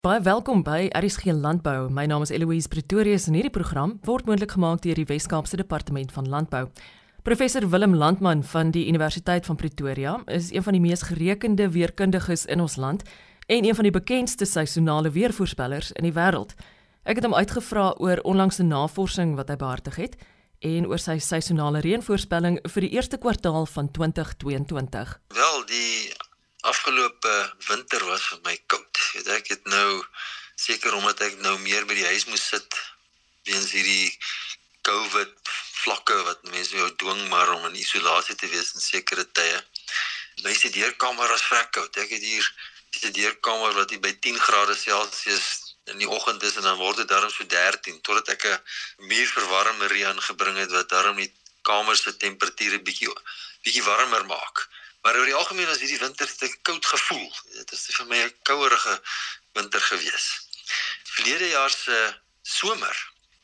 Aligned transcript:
Baie 0.00 0.22
welkom 0.24 0.62
by 0.64 0.86
RSG 0.96 1.34
Landbou. 1.36 1.90
My 1.92 2.06
naam 2.08 2.22
is 2.24 2.30
Eloise 2.32 2.70
Pretorius 2.72 3.26
en 3.28 3.34
hierdie 3.36 3.52
program 3.52 3.98
word 4.08 4.24
moontlik 4.24 4.54
gemaak 4.56 4.80
deur 4.80 4.96
die 4.96 5.04
Wes-Kaapse 5.04 5.58
Departement 5.60 6.14
van 6.16 6.30
Landbou. 6.32 6.62
Professor 7.20 7.66
Willem 7.68 7.92
Landman 8.00 8.40
van 8.48 8.70
die 8.72 8.86
Universiteit 8.88 9.44
van 9.44 9.58
Pretoria 9.60 10.14
is 10.24 10.48
een 10.54 10.64
van 10.64 10.72
die 10.72 10.80
mees 10.80 11.04
gerekende 11.04 11.66
weerkundiges 11.74 12.46
in 12.48 12.64
ons 12.64 12.78
land 12.80 13.04
en 13.44 13.68
een 13.68 13.76
van 13.76 13.90
die 13.90 13.92
bekendste 13.92 14.48
seisonale 14.48 15.12
weervoorspellers 15.12 15.92
in 15.92 16.08
die 16.08 16.14
wêreld. 16.16 16.56
Ek 17.04 17.20
het 17.20 17.28
hom 17.28 17.36
uitgevra 17.36 17.90
oor 18.00 18.24
onlangse 18.24 18.64
navorsing 18.64 19.36
wat 19.36 19.52
hy 19.52 19.58
behartig 19.60 20.00
het 20.00 20.16
en 20.64 20.88
oor 20.88 21.04
sy 21.04 21.18
seisonale 21.20 21.84
reënvoorspelling 21.84 22.56
vir 22.72 22.88
die 22.88 22.94
eerste 22.96 23.20
kwartaal 23.20 23.68
van 23.76 23.92
2022. 23.92 25.16
Wel, 25.36 25.64
die 25.68 26.29
afgelope 26.60 27.34
winter 27.68 28.04
was 28.04 28.22
vir 28.28 28.40
my 28.44 28.56
koud. 28.66 29.02
Weet 29.14 29.28
ek 29.36 29.52
het 29.54 29.68
nou 29.72 30.04
seker 30.60 30.94
omdat 30.94 31.20
ek 31.24 31.38
nou 31.44 31.56
meer 31.64 31.86
by 31.88 31.96
die 31.96 32.08
huis 32.12 32.26
moes 32.28 32.46
sit 32.52 32.80
weens 33.48 33.72
hierdie 33.72 34.12
COVID 34.84 35.52
vlakke 35.80 36.16
wat 36.26 36.44
mense 36.52 36.76
jou 36.76 36.90
dwing 37.02 37.22
maar 37.32 37.52
om 37.54 37.64
in 37.70 37.78
isolasie 37.80 38.36
te 38.36 38.48
wees 38.52 38.74
in 38.76 38.84
sekere 38.84 39.24
tye. 39.38 39.56
My 40.44 40.52
studeerkamer 40.56 41.32
was 41.32 41.46
vrek 41.48 41.72
koud. 41.76 41.96
Ek 41.96 42.12
het 42.12 42.22
hier 42.22 42.44
'n 42.44 42.98
studeerkamer 42.98 43.72
wat 43.80 43.90
hier 43.90 44.00
by 44.00 44.12
10 44.12 44.38
grade 44.38 44.76
Celsius 44.76 45.76
in 45.84 45.98
die 45.98 46.08
oggend 46.08 46.42
is 46.42 46.56
en 46.56 46.62
dan 46.62 46.78
word 46.78 46.96
dit 46.96 47.08
darm 47.08 47.30
so 47.30 47.44
13 47.44 48.00
totdat 48.00 48.28
ek 48.36 48.44
'n 48.44 48.60
muurverwarmer 49.10 49.92
aangebring 50.10 50.56
het 50.56 50.70
wat 50.70 50.88
darm 50.88 51.16
die 51.16 51.32
kamer 51.62 51.96
se 51.96 52.16
temperature 52.16 52.78
bietjie 52.80 53.08
bietjie 53.64 53.84
warmer 53.84 54.24
maak. 54.26 54.68
Maar 55.00 55.16
oor 55.16 55.28
die 55.30 55.34
algemeen 55.34 55.66
was 55.66 55.80
hierdie 55.80 55.98
winter 55.98 56.36
te 56.36 56.48
koud 56.62 56.86
gevoel. 56.86 57.28
Dit 57.56 57.72
is 57.72 57.86
vir 57.96 58.06
my 58.06 58.18
'n 58.24 58.34
kouerige 58.42 59.00
winter 59.52 59.80
gewees. 59.80 60.26
Verlede 61.14 61.48
jaar 61.48 61.70
se 61.70 62.20
somer 62.42 62.96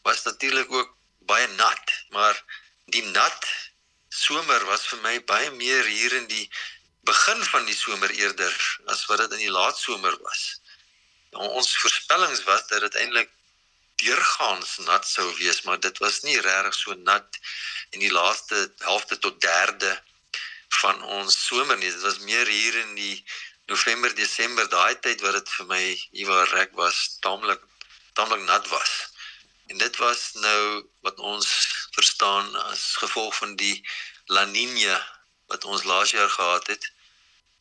was 0.03 0.23
natuurlik 0.23 0.73
ook 0.73 0.97
baie 1.19 1.47
nat, 1.47 1.93
maar 2.11 2.45
die 2.85 3.03
nat 3.03 3.47
somer 4.09 4.65
was 4.65 4.87
vir 4.87 5.01
my 5.01 5.25
baie 5.25 5.51
meer 5.51 5.85
hier 5.85 6.13
in 6.13 6.27
die 6.27 6.51
begin 7.01 7.45
van 7.45 7.65
die 7.65 7.77
somer 7.77 8.11
eerder 8.11 8.55
as 8.87 9.07
wat 9.07 9.19
dit 9.19 9.33
in 9.39 9.45
die 9.47 9.57
laat 9.59 9.79
somer 9.79 10.17
was. 10.23 10.61
Nou, 11.31 11.49
ons 11.49 11.79
voorspellings 11.79 12.45
was 12.45 12.67
dat 12.67 12.81
dit 12.81 12.95
eintlik 13.03 13.31
deurgaans 14.03 14.77
nat 14.85 15.07
sou 15.09 15.27
wees, 15.39 15.63
maar 15.63 15.81
dit 15.81 15.99
was 16.05 16.21
nie 16.23 16.41
regtig 16.41 16.75
so 16.75 16.95
nat 16.95 17.39
in 17.91 18.01
die 18.01 18.13
laaste 18.13 18.73
helfte 18.85 19.19
tot 19.19 19.41
derde 19.41 19.93
van 20.69 21.03
ons 21.03 21.47
somer 21.47 21.77
nie. 21.77 21.91
Dit 21.91 22.03
was 22.03 22.19
meer 22.19 22.47
hier 22.47 22.79
in 22.81 22.95
die 22.95 23.25
November, 23.67 24.15
Desember, 24.15 24.69
daai 24.69 24.95
tyd 25.01 25.21
wat 25.21 25.33
dit 25.33 25.49
vir 25.59 25.67
my 25.67 25.83
iewers 26.13 26.53
reg 26.55 26.75
was, 26.79 27.19
taamlik 27.21 27.63
taamlik 28.17 28.45
nat 28.47 28.69
was. 28.69 28.93
En 29.67 29.79
dit 29.79 29.97
was 29.97 30.33
nou 30.35 30.87
wat 31.01 31.19
ons 31.19 31.49
verstaan 31.99 32.55
as 32.71 32.85
gevolg 33.03 33.35
van 33.37 33.57
die 33.57 33.83
La 34.27 34.45
Niña 34.47 35.01
wat 35.47 35.65
ons 35.65 35.85
laas 35.85 36.11
jaar 36.11 36.31
gehad 36.31 36.67
het 36.67 36.93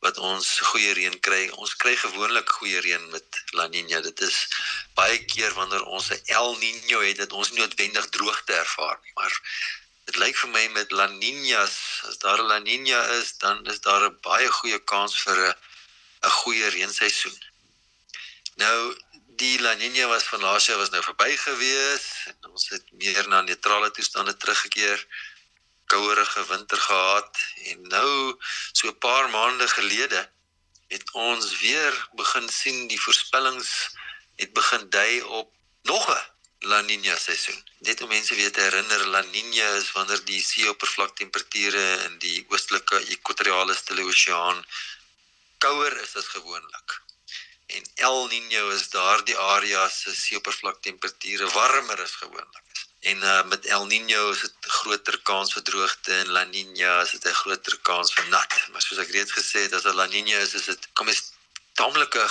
wat 0.04 0.18
ons 0.18 0.48
goeie 0.70 0.92
reën 0.94 1.18
kry. 1.20 1.48
Ons 1.62 1.74
kry 1.82 1.96
gewoonlik 1.98 2.50
goeie 2.58 2.80
reën 2.84 3.08
met 3.10 3.40
La 3.58 3.66
Niña. 3.72 4.02
Dit 4.04 4.20
is 4.20 4.36
baie 4.94 5.18
keer 5.24 5.54
wanneer 5.58 5.82
ons 5.82 6.10
'n 6.10 6.22
El 6.38 6.56
Niño 6.62 7.02
het 7.02 7.18
dat 7.22 7.32
ons 7.32 7.50
nie 7.50 7.60
noodwendig 7.60 8.08
droogte 8.08 8.52
ervaar 8.52 8.98
nie, 9.02 9.12
maar 9.14 9.34
dit 10.06 10.18
lyk 10.22 10.36
vir 10.38 10.50
my 10.54 10.64
met 10.74 10.92
La 10.94 11.06
Niñas, 11.10 11.76
as 12.08 12.18
daar 12.22 12.40
'n 12.42 12.48
La 12.50 12.58
Niña 12.58 13.00
is, 13.18 13.38
dan 13.42 13.66
is 13.72 13.80
daar 13.80 14.04
'n 14.06 14.18
baie 14.28 14.50
goeie 14.58 14.78
kans 14.92 15.14
vir 15.24 15.38
'n 15.48 15.54
'n 16.26 16.36
goeie 16.40 16.68
reenseisoen. 16.76 17.38
Nou 18.62 18.78
die 19.42 19.58
La 19.60 19.74
Niña 19.74 20.06
was 20.08 20.28
van 20.30 20.40
laas 20.40 20.66
jaar 20.66 20.78
was 20.78 20.90
nou 20.90 21.02
verby 21.02 21.36
gewees 21.36 22.04
en 22.30 22.50
ons 22.50 22.68
het 22.68 22.86
meer 22.92 23.28
na 23.28 23.40
neutrale 23.40 23.90
toestande 23.90 24.36
teruggekeer. 24.36 25.06
Kouerige 25.86 26.46
winter 26.46 26.80
gehad 26.80 27.38
en 27.70 27.82
nou 27.82 28.38
so 28.72 28.88
'n 28.88 28.98
paar 28.98 29.30
maande 29.30 29.68
gelede 29.68 30.30
het 30.88 31.12
ons 31.12 31.60
weer 31.60 32.08
begin 32.12 32.48
sien 32.48 32.86
die 32.88 33.00
voorspellings 33.00 33.70
het 34.36 34.52
begin 34.52 34.90
dui 34.90 35.22
op 35.22 35.52
nog 35.82 36.04
'n 36.10 36.24
La 36.58 36.82
Niña 36.82 37.16
seisoen. 37.18 37.60
Net 37.78 38.00
om 38.00 38.08
mense 38.08 38.34
weer 38.34 38.52
te 38.52 38.60
herinner, 38.60 39.06
La 39.06 39.20
Niña 39.22 39.66
is 39.76 39.92
wanneer 39.92 40.22
die 40.24 40.40
seeoppervlaktemperature 40.40 41.84
in 42.06 42.14
die 42.22 42.38
oostelike 42.48 43.02
ekwatoriale 43.12 43.74
stille 43.76 44.06
oseaan 44.08 44.62
kouer 45.58 45.96
is 46.00 46.16
as 46.16 46.30
gewoonlik. 46.36 46.96
En 47.76 47.84
El 48.08 48.28
Niño 48.32 48.70
is 48.72 48.88
daardie 48.94 49.36
area 49.36 49.88
se 49.88 50.14
seeoppervlaktemperature 50.14 51.50
warmer 51.52 52.00
as 52.00 52.16
gewoonlik. 52.22 52.64
En 53.00 53.22
uh, 53.22 53.44
met 53.44 53.66
El 53.66 53.86
Niño 53.92 54.30
is 54.32 54.40
dit 54.40 54.72
groter 54.80 55.20
kans 55.22 55.52
vir 55.52 55.62
droogte 55.68 56.16
en 56.22 56.32
La 56.32 56.44
Niña 56.44 57.00
is 57.04 57.12
dit 57.12 57.26
'n 57.28 57.40
groter 57.42 57.78
kans 57.82 58.12
vir 58.14 58.28
nat. 58.32 58.60
Maar 58.72 58.82
soos 58.82 59.04
ek 59.04 59.12
reeds 59.18 59.36
gesê 59.36 59.68
het, 59.68 59.76
as 59.76 59.84
'n 59.84 59.98
La 60.00 60.08
Niña 60.08 60.40
is, 60.40 60.54
is 60.54 60.64
dit 60.72 60.88
kom 60.94 61.08
is 61.08 61.22
taamlike 61.74 62.24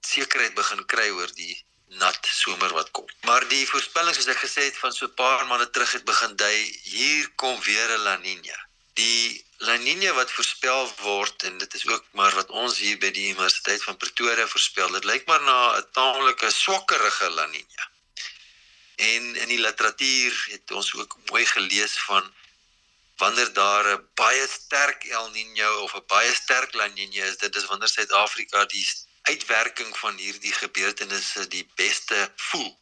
sekerheid 0.00 0.54
begin 0.54 0.86
kry 0.86 1.10
oor 1.10 1.32
die 1.36 1.54
nat 1.98 2.26
somer 2.30 2.72
wat 2.72 2.90
kom. 2.90 3.06
Maar 3.26 3.48
die 3.48 3.66
voorspellings 3.66 4.16
soos 4.20 4.30
ek 4.30 4.42
gesê 4.44 4.66
het 4.68 4.78
van 4.78 4.92
so 4.92 5.06
'n 5.06 5.14
paar 5.14 5.46
maande 5.46 5.70
terug 5.70 5.92
het 5.92 6.04
begin 6.04 6.36
dui, 6.36 6.58
hier 6.82 7.30
kom 7.34 7.60
weer 7.62 7.88
'n 7.98 8.02
La 8.06 8.16
Niña. 8.16 8.58
Die 8.94 9.44
La 9.58 9.76
Niña 9.76 10.14
wat 10.14 10.30
voorspel 10.30 10.92
word 11.02 11.42
en 11.42 11.58
dit 11.58 11.74
is 11.74 11.86
ook 11.86 12.04
maar 12.12 12.34
wat 12.34 12.50
ons 12.50 12.78
hier 12.78 12.98
by 12.98 13.10
die 13.10 13.28
Universiteit 13.28 13.82
van 13.82 13.96
Pretoria 13.96 14.46
voorspel. 14.46 14.90
Dit 14.90 15.04
lyk 15.04 15.26
maar 15.26 15.42
na 15.42 15.76
'n 15.78 15.86
taamlike 15.92 16.50
swakkerige 16.50 17.28
La 17.30 17.46
Niña. 17.46 17.84
En 18.96 19.36
in 19.36 19.48
die 19.48 19.60
literatuur 19.60 20.46
het 20.50 20.70
ons 20.70 20.94
ook 20.94 21.16
mooi 21.26 21.46
gelees 21.46 21.98
van 21.98 22.34
wanneer 23.16 23.52
daar 23.52 23.86
'n 23.92 24.08
baie 24.14 24.46
sterk 24.48 25.04
El 25.04 25.30
Niño 25.30 25.70
of 25.84 25.94
'n 25.94 26.06
baie 26.06 26.34
sterk 26.34 26.74
La 26.74 26.88
Niña 26.88 27.24
is, 27.30 27.36
dit 27.36 27.56
is 27.56 27.64
wanneer 27.64 27.88
Suid-Afrika 27.88 28.64
die 28.64 28.86
uitwerking 29.22 29.96
van 29.98 30.16
hierdie 30.16 30.52
gebeurtenisse 30.52 31.46
die 31.48 31.66
beste 31.74 32.32
voel. 32.36 32.78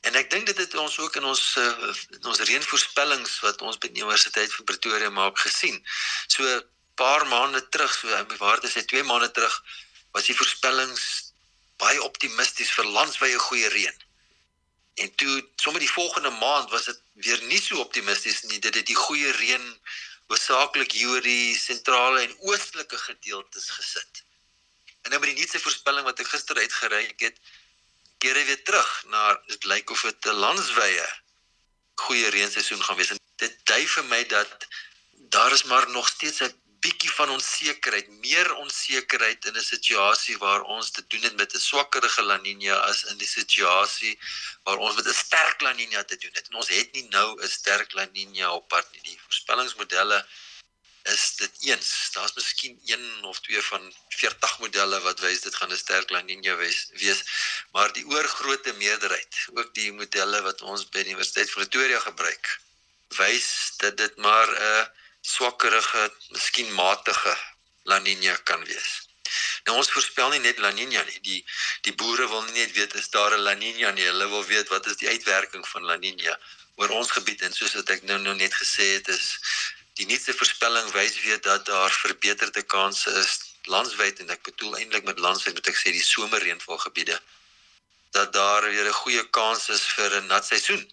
En 0.00 0.14
ek 0.14 0.30
dink 0.30 0.46
dit 0.46 0.58
het 0.58 0.74
ons 0.74 0.98
ook 0.98 1.16
in 1.16 1.24
ons 1.24 1.42
in 1.58 2.24
ons 2.30 2.40
reënvoorspellings 2.50 3.38
wat 3.44 3.62
ons 3.62 3.78
by 3.82 3.90
die 3.92 4.02
Universiteit 4.02 4.52
van 4.54 4.64
Pretoria 4.64 5.10
maak 5.10 5.38
gesien. 5.38 5.80
So 6.26 6.42
'n 6.46 6.64
paar 6.94 7.26
maande 7.26 7.68
terug, 7.68 7.94
so 7.94 8.26
waar 8.38 8.60
dit 8.60 8.76
is 8.76 8.86
2 8.86 9.02
maande 9.02 9.30
terug, 9.30 9.64
was 10.12 10.24
die 10.24 10.36
voorspellings 10.36 11.32
baie 11.76 12.02
optimisties 12.02 12.70
vir 12.74 12.84
landwyse 12.84 13.38
goeie 13.38 13.68
reën. 13.68 13.98
En 14.94 15.14
toe 15.14 15.34
sommer 15.56 15.80
die 15.80 15.90
volgende 15.90 16.30
maand 16.30 16.70
was 16.70 16.84
dit 16.84 17.00
weer 17.26 17.42
nie 17.42 17.60
so 17.62 17.78
optimisties 17.78 18.42
nie. 18.42 18.58
Dit 18.58 18.74
het 18.74 18.86
die 18.86 18.98
goeie 18.98 19.30
reën 19.30 19.66
hoofsaaklik 20.28 20.92
hier 20.92 21.08
oor 21.08 21.24
die 21.24 21.54
sentrale 21.56 22.24
en 22.26 22.34
oostelike 22.50 22.98
gedeeltes 22.98 23.70
gesit. 23.70 24.24
En 25.02 25.10
nou 25.10 25.20
met 25.20 25.30
die 25.30 25.38
nuutste 25.38 25.60
voorspelling 25.60 26.04
wat 26.04 26.20
ek 26.20 26.28
gister 26.34 26.56
uitgereik 26.56 27.20
het, 27.20 27.40
keer 28.18 28.34
hy 28.34 28.44
weer 28.44 28.62
terug 28.66 28.90
na 29.12 29.24
dit 29.46 29.64
lyk 29.64 29.90
of 29.90 30.02
dit 30.02 30.26
'n 30.26 30.40
landswye 30.44 31.08
goeie 32.04 32.30
reenseisoen 32.30 32.82
gaan 32.82 32.96
wees. 32.96 33.10
En 33.10 33.20
dit 33.42 33.54
dui 33.70 33.84
vir 33.86 34.04
my 34.04 34.22
dat 34.26 34.66
daar 35.34 35.52
is 35.52 35.64
maar 35.64 35.90
nog 35.90 36.08
steeds 36.08 36.40
'n 36.42 36.54
bietjie 36.80 37.10
van 37.10 37.30
onsekerheid, 37.30 38.08
meer 38.22 38.54
onsekerheid 38.54 39.44
in 39.44 39.56
'n 39.56 39.70
situasie 39.74 40.38
waar 40.38 40.62
ons 40.62 40.90
te 40.90 41.06
doen 41.06 41.22
het 41.22 41.36
met 41.36 41.54
'n 41.54 41.66
swakkerige 41.70 42.22
La 42.22 42.38
Niña 42.38 42.76
as 42.90 43.02
in 43.04 43.18
die 43.18 43.32
situasie 43.38 44.18
waar 44.62 44.76
ons 44.76 44.96
met 44.96 45.06
'n 45.06 45.14
sterk 45.24 45.60
La 45.60 45.72
Niña 45.74 46.04
te 46.04 46.16
doen 46.16 46.34
het. 46.38 46.48
En 46.48 46.54
ons 46.54 46.68
het 46.68 46.92
nie 46.92 47.08
nou 47.08 47.42
'n 47.42 47.48
sterk 47.48 47.92
La 47.92 48.06
Niña 48.06 48.48
op 48.50 48.68
pad 48.68 48.86
nie. 48.92 49.02
Die 49.02 49.20
voorspellingsmodelle 49.24 50.26
is 51.12 51.36
dit 51.36 51.50
eens. 51.70 52.10
Daar's 52.12 52.34
miskien 52.34 52.80
een 52.84 53.24
of 53.24 53.40
twee 53.40 53.62
van 53.62 53.92
40 54.08 54.58
modelle 54.58 55.00
wat 55.00 55.20
wys 55.20 55.40
dit 55.40 55.54
gaan 55.54 55.72
'n 55.72 55.76
sterk 55.76 56.10
La 56.10 56.22
Niña 56.22 56.56
wees, 56.56 56.88
wees. 56.92 57.20
Maar 57.72 57.92
die 57.92 58.06
oorgrootste 58.06 58.72
meerderheid, 58.72 59.34
ook 59.54 59.74
die 59.74 59.92
modelle 59.92 60.42
wat 60.42 60.62
ons 60.62 60.88
by 60.88 61.02
die 61.02 61.12
Universiteit 61.12 61.50
van 61.50 61.62
Pretoria 61.62 62.00
gebruik, 62.00 62.60
wys 63.16 63.72
dat 63.76 63.96
dit 63.96 64.16
maar 64.16 64.48
'n 64.48 64.90
swakkerige, 65.20 66.12
miskien 66.28 66.74
matige 66.74 67.36
La 67.82 67.98
Niña 67.98 68.42
kan 68.42 68.64
wees. 68.64 69.08
Nou 69.64 69.76
ons 69.76 69.90
voorspel 69.90 70.30
nie 70.30 70.44
net 70.44 70.58
La 70.58 70.70
Niña 70.70 71.04
nie. 71.04 71.20
Die 71.20 71.40
die 71.80 71.94
boere 71.94 72.28
wil 72.28 72.42
nie 72.42 72.60
net 72.60 72.72
weet 72.72 72.94
is 72.94 73.10
daar 73.10 73.32
'n 73.36 73.44
La 73.48 73.54
Niña 73.54 73.90
nie. 73.92 74.04
Hulle 74.04 74.28
wil 74.28 74.44
weet 74.44 74.68
wat 74.68 74.86
is 74.86 74.96
die 74.96 75.08
uitwerking 75.08 75.68
van 75.68 75.84
La 75.84 75.96
Niña 75.96 76.38
oor 76.78 76.94
ons 76.94 77.10
gebied 77.10 77.42
en 77.42 77.52
soos 77.52 77.74
wat 77.74 77.90
ek 77.90 78.04
nou 78.06 78.18
nou 78.22 78.34
net 78.38 78.54
gesê 78.54 78.84
het 78.94 79.08
is 79.14 79.24
Die 79.98 80.06
nuutste 80.06 80.34
voorspelling 80.34 80.90
wys 80.94 81.16
weer 81.20 81.40
dat 81.42 81.66
daar 81.66 81.90
verbeterde 81.90 82.62
kansse 82.62 83.10
is 83.10 83.32
landwyd 83.62 84.20
en 84.22 84.28
ek 84.30 84.42
bedoel 84.46 84.76
eintlik 84.78 85.06
met 85.08 85.18
landwyd 85.18 85.56
moet 85.56 85.70
ek 85.72 85.78
sê 85.80 85.90
die 85.94 86.04
somerreënvalgebiede 86.06 87.16
dat 88.14 88.30
daar 88.32 88.68
weer 88.70 88.86
'n 88.88 89.00
goeie 89.02 89.24
kans 89.38 89.68
is 89.76 89.82
vir 89.96 90.14
'n 90.20 90.26
nat 90.26 90.46
seisoen 90.46 90.84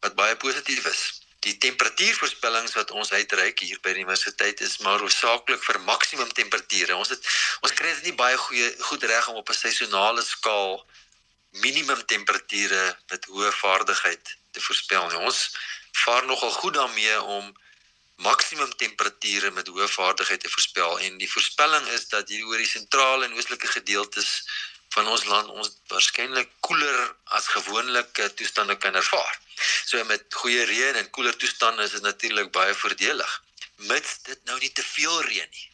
wat 0.00 0.14
baie 0.14 0.36
positief 0.36 0.84
is. 0.86 1.02
Die 1.46 1.56
temperatuurvoorspellings 1.58 2.74
wat 2.74 2.90
ons 2.90 3.12
uitreik 3.12 3.58
hier 3.64 3.80
by 3.80 3.92
die 3.92 4.02
universiteit 4.04 4.60
is 4.60 4.76
maar 4.78 5.00
hoofsaaklik 5.00 5.62
vir 5.64 5.80
maksimum 5.80 6.32
temperature. 6.32 6.96
Ons 6.96 7.08
het 7.14 7.22
ons 7.60 7.72
kry 7.72 7.94
dit 7.94 8.10
nie 8.10 8.18
baie 8.18 8.36
goeie 8.36 8.68
goed 8.90 9.02
reg 9.12 9.28
om 9.28 9.40
op 9.40 9.48
'n 9.48 9.60
seisonale 9.64 10.22
skaal 10.22 10.84
minimum 11.50 12.04
temperature 12.06 12.84
met 13.08 13.24
hoë 13.24 13.52
vaardigheid 13.52 14.36
te 14.52 14.60
voorspel 14.60 15.08
nie. 15.08 15.18
Ons 15.18 15.56
vaar 16.04 16.26
nogal 16.26 16.50
goed 16.50 16.74
daarmee 16.74 17.22
om 17.22 17.56
maksimum 18.26 18.70
temperature 18.82 19.50
met 19.54 19.68
hoë 19.70 19.86
vaardigheid 19.92 20.40
te 20.42 20.50
voorspel 20.50 20.98
en 21.06 21.18
die 21.22 21.30
voorspelling 21.30 21.86
is 21.96 22.08
dat 22.14 22.28
hier 22.28 22.46
oor 22.50 22.58
die 22.58 22.70
sentrale 22.70 23.28
en 23.28 23.36
oostelike 23.38 23.70
gedeeltes 23.74 24.30
van 24.96 25.08
ons 25.14 25.24
land 25.30 25.52
ons 25.54 25.70
waarskynlik 25.92 26.50
koeler 26.66 27.00
as 27.38 27.46
gewoonlik 27.54 28.22
toestande 28.40 28.76
kan 28.82 28.94
ervaar. 28.98 29.34
So 29.86 30.04
met 30.10 30.26
goeie 30.42 30.64
reën 30.64 30.98
en 30.98 31.10
koeler 31.10 31.36
toestande 31.36 31.86
is 31.86 31.94
dit 31.94 32.02
natuurlik 32.02 32.50
baie 32.52 32.74
voordelig. 32.74 33.42
Mits 33.90 34.22
dit 34.30 34.44
nou 34.50 34.58
nie 34.58 34.72
te 34.72 34.86
veel 34.94 35.20
reën 35.30 35.50
nie 35.50 35.68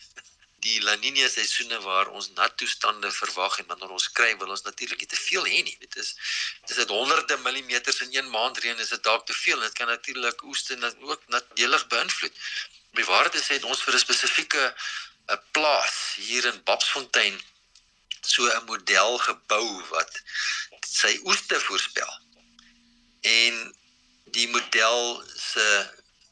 die 0.65 0.81
La 0.81 0.95
Nina 0.97 1.29
seisoene 1.29 1.79
waar 1.85 2.11
ons 2.17 2.31
nat 2.39 2.57
toestande 2.61 3.11
verwag 3.13 3.59
en 3.61 3.69
wanneer 3.71 3.93
ons 3.97 4.07
kry 4.19 4.31
wil 4.41 4.53
ons 4.55 4.65
natuurlik 4.65 5.03
nie 5.05 5.11
te 5.13 5.21
veel 5.21 5.49
hê 5.51 5.61
nie. 5.67 5.77
Dit 5.81 5.97
is 6.01 6.15
dis 6.69 6.81
dit 6.81 6.95
honderde 6.97 7.37
millimeters 7.45 8.01
in 8.07 8.15
een 8.17 8.31
maand 8.33 8.61
reën 8.65 8.81
is 8.85 8.93
dit 8.95 9.05
dalk 9.05 9.27
te 9.29 9.37
veel 9.45 9.59
en 9.59 9.69
dit 9.69 9.79
kan 9.81 9.93
natuurlik 9.93 10.45
oeste 10.51 10.77
en 10.77 10.87
ook 11.11 11.27
nadelig 11.35 11.87
beïnvloed. 11.93 12.45
Die 13.01 13.09
waarde 13.11 13.43
sê 13.43 13.61
ons 13.63 13.83
vir 13.85 13.95
'n 13.95 14.05
spesifieke 14.07 14.65
'n 15.35 15.41
plaas 15.53 15.99
hier 16.17 16.47
in 16.53 16.63
Babsfontein 16.65 17.41
so 18.21 18.49
'n 18.49 18.65
model 18.65 19.19
gebou 19.19 19.69
wat 19.91 20.21
sy 20.87 21.19
oeste 21.25 21.61
voorspel. 21.61 22.13
En 23.21 23.77
die 24.37 24.49
model 24.49 25.25
se 25.37 25.67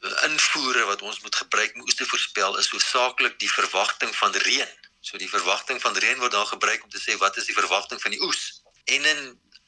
invoere 0.02 0.84
wat 0.84 1.02
ons 1.02 1.20
moet 1.20 1.36
gebruik 1.36 1.74
om 1.74 1.84
oes 1.86 1.94
te 1.94 2.06
voorspel 2.06 2.58
is 2.58 2.70
hoofsaaklik 2.74 3.38
die 3.38 3.50
verwagting 3.50 4.16
van 4.16 4.34
reën. 4.46 4.72
So 5.00 5.18
die 5.18 5.30
verwagting 5.30 5.80
van 5.82 5.96
reën 5.96 6.18
word 6.18 6.34
dan 6.34 6.46
gebruik 6.46 6.82
om 6.82 6.90
te 6.90 7.02
sê 7.02 7.16
wat 7.22 7.36
is 7.36 7.46
die 7.46 7.58
verwagting 7.58 8.02
van 8.02 8.14
die 8.14 8.22
oes. 8.22 8.62
En 8.84 9.06
in 9.06 9.22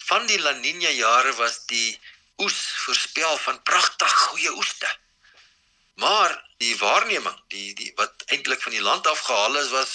van 0.08 0.26
die 0.26 0.40
La 0.40 0.52
Nina 0.58 0.90
jare 0.90 1.32
was 1.38 1.64
die 1.70 1.98
oes 2.42 2.58
voorspel 2.84 3.38
van 3.46 3.62
pragtig 3.62 4.12
goeie 4.26 4.52
oeste. 4.58 4.90
Maar 6.02 6.34
die 6.58 6.76
waarneming, 6.78 7.38
die 7.48 7.74
die 7.78 7.92
wat 7.96 8.26
eintlik 8.26 8.62
van 8.62 8.74
die 8.74 8.82
land 8.82 9.06
af 9.06 9.22
gehaal 9.28 9.58
is 9.62 9.70
was 9.70 9.94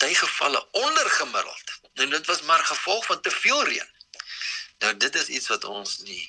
baie 0.00 0.14
gevalle 0.14 0.60
ondergemiddeld. 0.72 1.80
En 1.94 2.10
dit 2.10 2.26
was 2.26 2.42
maar 2.42 2.64
gevolg 2.64 3.04
van 3.06 3.20
te 3.20 3.30
veel 3.30 3.64
reën. 3.64 3.90
Nou 4.78 4.96
dit 4.96 5.14
is 5.14 5.28
iets 5.28 5.48
wat 5.48 5.64
ons 5.64 5.98
nie 5.98 6.22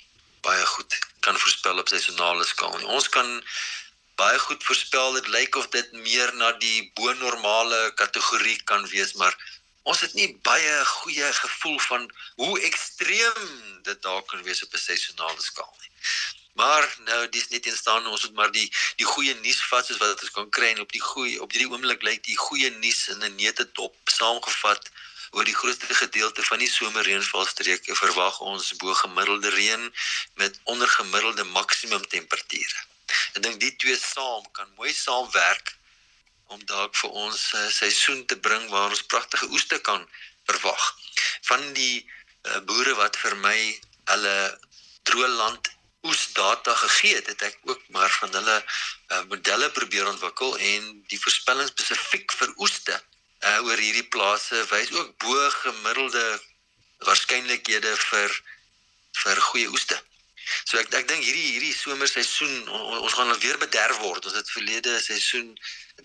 baie 0.46 0.66
goed 0.66 1.00
kan 1.26 1.40
voorspel 1.40 1.80
op 1.82 1.90
seisonale 1.92 2.46
skaal 2.46 2.78
nie. 2.78 2.90
Ons 2.98 3.10
kan 3.10 3.30
baie 4.20 4.40
goed 4.46 4.64
voorspel 4.64 5.18
dit 5.18 5.28
lyk 5.36 5.56
of 5.56 5.70
dit 5.76 5.92
meer 6.06 6.34
na 6.40 6.52
die 6.62 6.92
bo-normale 7.00 7.82
kategorie 8.02 8.60
kan 8.70 8.86
wees, 8.92 9.14
maar 9.22 9.36
ons 9.84 10.04
het 10.06 10.14
nie 10.20 10.30
baie 10.48 10.76
goeie 10.86 11.32
gevoel 11.40 11.80
van 11.88 12.06
hoe 12.42 12.54
ekstreem 12.70 13.50
dit 13.88 14.02
daar 14.06 14.24
kan 14.30 14.44
wees 14.44 14.64
op 14.64 14.74
'n 14.74 14.86
seisonale 14.88 15.42
skaal 15.42 15.76
nie. 15.80 15.92
Maar 16.54 16.86
nou 17.06 17.30
dis 17.30 17.48
net 17.50 17.66
in 17.66 17.76
staan 17.76 18.08
ons 18.08 18.22
moet 18.24 18.36
maar 18.40 18.52
die 18.52 18.68
die 18.96 19.06
goeie 19.06 19.34
nuus 19.42 19.62
vat 19.70 19.86
soos 19.86 19.98
wat 19.98 20.22
ons 20.22 20.36
kan 20.36 20.50
kry 20.50 20.70
en 20.74 20.84
op 20.86 20.92
die 20.92 21.02
goeie 21.02 21.42
op 21.42 21.52
hierdie 21.52 21.72
oomblik 21.72 22.06
lyk 22.06 22.24
die 22.24 22.38
goeie 22.38 22.70
nuus 22.70 23.08
in 23.08 23.24
'n 23.26 23.36
neete 23.36 23.66
dop 23.80 23.96
saamgevat 24.18 24.92
oor 25.34 25.46
die 25.50 25.56
grootste 25.58 25.96
gedeelte 25.98 26.44
van 26.46 26.62
die 26.62 26.70
somerreënvalstreke 26.70 27.96
verwag 27.98 28.40
ons 28.46 28.74
bo 28.82 28.94
gemiddelde 28.94 29.50
reën 29.56 29.86
met 30.42 30.60
ondergemiddelde 30.74 31.46
maksimum 31.58 32.04
temperature. 32.16 32.84
Ek 33.34 33.42
dink 33.46 33.60
die 33.62 33.74
twee 33.82 33.98
saam 34.00 34.46
kan 34.58 34.70
mooi 34.78 34.94
saamwerk 34.94 35.74
om 36.54 36.62
dalk 36.70 36.96
vir 37.02 37.16
ons 37.26 37.42
uh, 37.58 37.66
seisoen 37.74 38.26
te 38.30 38.38
bring 38.48 38.68
waar 38.70 38.94
ons 38.94 39.06
pragtige 39.14 39.50
oeste 39.56 39.80
kan 39.88 40.06
verwag. 40.50 40.84
Van 41.50 41.64
die 41.78 42.04
uh, 42.04 42.60
boere 42.70 42.94
wat 43.00 43.18
vir 43.18 43.38
my 43.42 43.58
hulle 44.12 44.36
droëland 45.10 45.72
oesdata 46.04 46.76
gegee 46.76 47.16
het, 47.16 47.32
het 47.32 47.42
ek 47.48 47.58
ook 47.72 47.82
maar 47.96 48.12
van 48.20 48.34
hulle 48.38 48.58
uh, 48.60 49.24
modelle 49.32 49.70
probeer 49.72 50.08
ontwikkel 50.12 50.58
en 50.58 50.90
die 51.10 51.20
voorspelling 51.26 51.70
spesifiek 51.72 52.36
vir 52.38 52.54
oeste 52.66 53.00
uh, 53.44 53.60
oor 53.68 53.78
hierdie 53.78 54.08
plase 54.16 54.64
wys 54.72 54.92
ook 54.96 55.14
bo 55.24 55.50
gemiddelde 55.60 56.26
waarskynlikhede 57.08 57.94
vir 58.08 58.42
vir 59.24 59.46
goeie 59.52 59.70
oeste. 59.70 60.00
So 60.68 60.80
ek 60.80 60.92
ek 61.00 61.08
dink 61.08 61.24
hierdie 61.24 61.54
hierdie 61.54 61.76
somerseisoen 61.76 62.68
on, 62.68 63.00
ons 63.06 63.16
gaan 63.16 63.32
weer 63.40 63.60
bederf 63.62 64.00
word. 64.04 64.26
Ons 64.26 64.38
het 64.40 64.52
verlede 64.52 64.98
seisoen 65.00 65.54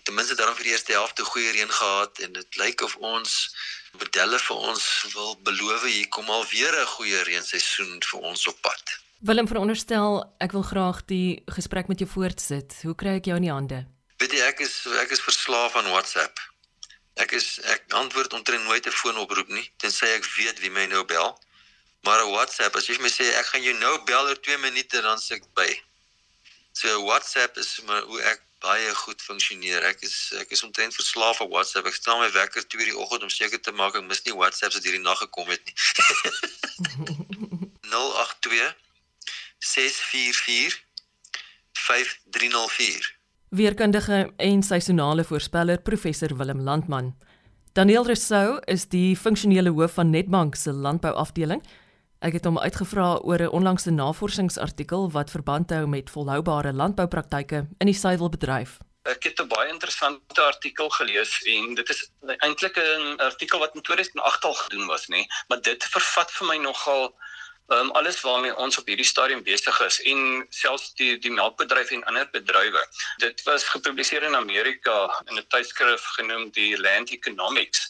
ten 0.05 0.15
minste 0.15 0.37
daarom 0.39 0.55
vir 0.55 0.69
die 0.69 0.73
eerste 0.75 0.95
helfte 0.95 1.25
goeie 1.27 1.51
reën 1.55 1.71
gehad 1.79 2.19
en 2.25 2.33
dit 2.37 2.59
lyk 2.61 2.83
of 2.85 2.95
ons 2.95 3.35
modelle 3.97 4.39
vir 4.39 4.65
ons 4.71 4.85
wil 5.15 5.35
beloof 5.47 5.85
hier 5.89 6.07
kom 6.15 6.29
al 6.29 6.45
weer 6.53 6.73
'n 6.81 6.91
goeie 6.95 7.23
reenseisoen 7.23 7.99
vir 8.11 8.19
ons 8.31 8.47
op 8.47 8.61
pad. 8.61 8.99
Willem 9.19 9.47
veronderstel 9.47 10.23
ek 10.39 10.51
wil 10.51 10.63
graag 10.63 11.05
die 11.05 11.43
gesprek 11.51 11.87
met 11.87 11.99
jou 11.99 12.09
voortsit. 12.09 12.75
Hoe 12.83 12.95
kry 12.95 13.17
ek 13.19 13.25
jou 13.25 13.35
in 13.35 13.47
die 13.47 13.51
hande? 13.51 13.85
Weet 14.17 14.31
jy 14.31 14.39
ek 14.47 14.59
is 14.59 14.85
ek 15.01 15.11
is 15.11 15.21
verslaaf 15.21 15.75
aan 15.75 15.91
WhatsApp. 15.91 16.39
Ek 17.29 17.35
is 17.37 17.59
ek 17.69 17.83
antwoord 17.93 18.33
omtrent 18.33 18.63
nooit 18.65 18.87
'n 18.89 18.91
foonoproep 18.91 19.49
nie 19.53 19.67
tensy 19.77 20.07
ek 20.09 20.25
weet 20.33 20.59
wie 20.65 20.71
my 20.73 20.85
nou 20.89 21.03
bel. 21.05 21.29
Maar 22.01 22.23
'n 22.25 22.31
WhatsApp, 22.33 22.75
as 22.75 22.87
jy 22.87 22.95
vir 22.97 23.05
my 23.05 23.11
sê 23.13 23.25
ek 23.37 23.45
gaan 23.45 23.61
jou 23.61 23.73
nou 23.77 24.01
bel 24.03 24.25
oor 24.29 24.39
2 24.47 24.57
minute 24.57 25.01
dan 25.01 25.19
sê 25.21 25.37
ek 25.37 25.45
by. 25.53 25.69
So 26.73 27.03
WhatsApp 27.05 27.57
is 27.57 27.81
maar 27.85 28.01
hoe 28.01 28.21
ek 28.21 28.41
baie 28.65 28.95
goed 28.95 29.21
funksioneer. 29.21 29.85
Ek 29.85 30.01
is 30.01 30.33
ek 30.41 30.49
is 30.57 30.63
omtrent 30.63 30.95
verslaaf 30.95 31.41
aan 31.41 31.53
WhatsApp. 31.53 31.85
Ek 31.85 31.99
stel 32.01 32.17
my 32.17 32.31
wekker 32.31 32.65
2:00 32.65 32.89
die 32.89 32.97
oggend 32.97 33.21
om 33.21 33.29
seker 33.29 33.61
te 33.61 33.71
maak 33.71 33.95
ek 33.95 34.09
mis 34.09 34.25
nie 34.25 34.33
WhatsApps 34.33 34.79
wat 34.79 34.83
hierdie 34.89 35.05
nag 35.05 35.21
gekom 35.21 35.53
het 35.53 35.61
nie. 35.69 35.75
082 37.93 38.73
644 39.59 40.81
5304 41.77 43.18
Weerkundige 43.49 44.33
en 44.37 44.63
seisonale 44.63 45.23
voorspeller 45.23 45.79
professor 45.81 46.35
Willem 46.37 46.61
Landman. 46.61 47.15
Daniel 47.73 48.05
Rousseau 48.05 48.59
is 48.65 48.83
die 48.87 49.17
funksionele 49.17 49.71
hoof 49.73 49.95
van 49.97 50.09
Netbank 50.13 50.55
se 50.55 50.69
landbouafdeling. 50.69 51.63
Ek 52.21 52.37
het 52.37 52.45
hom 52.45 52.59
uitgevra 52.61 53.07
oor 53.25 53.41
'n 53.41 53.49
onlangse 53.49 53.89
navorsingsartikel 53.89 55.09
wat 55.11 55.33
verband 55.33 55.69
hou 55.69 55.87
met 55.87 56.09
volhoubare 56.09 56.73
landboupraktyke 56.73 57.65
in 57.79 57.89
die 57.89 57.97
suiwelbedryf. 57.97 58.77
Ek 59.09 59.23
het 59.23 59.41
'n 59.41 59.47
baie 59.47 59.69
interessante 59.69 60.41
artikel 60.41 60.89
gelees 60.89 61.41
en 61.41 61.73
dit 61.73 61.89
is 61.89 62.11
eintlik 62.37 62.77
'n 62.77 63.17
artikel 63.17 63.59
wat 63.59 63.75
in 63.75 63.81
2008 63.81 64.45
al 64.45 64.53
gedoen 64.53 64.85
was, 64.85 65.07
nê, 65.07 65.25
maar 65.47 65.61
dit 65.61 65.83
vervat 65.83 66.31
vir 66.31 66.47
my 66.47 66.57
nogal 66.57 67.15
um, 67.71 67.91
alles 67.91 68.21
waarmee 68.21 68.55
ons 68.55 68.77
op 68.77 68.87
hierdie 68.87 69.05
stadium 69.05 69.43
besig 69.43 69.79
is 69.85 69.99
en 70.11 70.45
selfs 70.49 70.93
die 70.99 71.17
die 71.17 71.31
melkbedryf 71.31 71.91
en 71.91 72.03
ander 72.11 72.27
bedrywe. 72.33 72.81
Dit 73.23 73.43
was 73.43 73.63
gepubliseer 73.63 74.23
in 74.23 74.35
Amerika 74.35 74.97
in 75.25 75.37
'n 75.37 75.47
tydskrif 75.47 76.03
genoem 76.17 76.49
die 76.51 76.77
Land 76.77 77.11
Economics. 77.11 77.89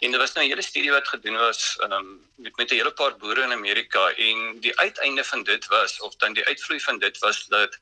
En 0.00 0.10
dit 0.10 0.20
was 0.20 0.32
nou 0.32 0.44
'n 0.46 0.48
hele 0.48 0.62
studie 0.62 0.90
wat 0.90 1.08
gedoen 1.08 1.36
was 1.36 1.78
um, 1.80 2.20
met 2.36 2.56
met 2.56 2.70
'n 2.70 2.74
hele 2.74 2.92
paar 2.92 3.16
boere 3.16 3.42
in 3.42 3.52
Amerika 3.52 4.10
en 4.10 4.60
die 4.60 4.78
uiteinde 4.78 5.24
van 5.24 5.42
dit 5.42 5.66
was 5.66 6.00
of 6.00 6.14
dan 6.16 6.32
die 6.32 6.44
uitvloei 6.44 6.80
van 6.80 6.98
dit 6.98 7.18
was 7.18 7.46
dat 7.46 7.78